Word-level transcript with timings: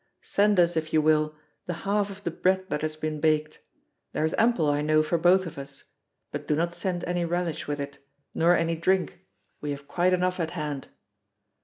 Send 0.23 0.59
us, 0.59 0.75
if 0.75 0.93
you 0.93 0.99
will, 0.99 1.35
the 1.67 1.75
half 1.85 2.09
of 2.09 2.23
the 2.23 2.31
bread 2.31 2.65
that 2.71 2.81
has 2.81 2.95
been 2.95 3.19
baked; 3.21 3.59
there 4.13 4.25
is 4.25 4.33
ample, 4.35 4.67
I 4.67 4.81
know, 4.81 5.03
for 5.03 5.19
both 5.19 5.45
of 5.45 5.59
us; 5.59 5.83
but 6.31 6.47
do 6.47 6.55
not 6.55 6.73
send 6.73 7.03
any 7.03 7.23
relish 7.23 7.67
with 7.67 7.79
it, 7.79 7.99
nor 8.33 8.57
any 8.57 8.75
drink, 8.75 9.19
we 9.61 9.69
have 9.69 9.87
quite 9.87 10.13
enough 10.13 10.39
at 10.39 10.49
hand. 10.57 10.87